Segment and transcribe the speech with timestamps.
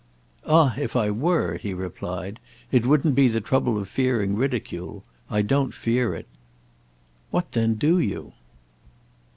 [0.47, 2.39] "Ah if I were," he replied,
[2.71, 5.03] "it wouldn't be the trouble of fearing ridicule.
[5.29, 6.25] I don't fear it."
[7.29, 8.33] "What then do you?"